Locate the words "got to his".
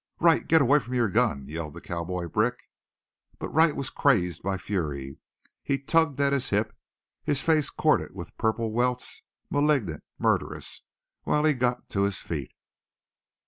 11.53-12.17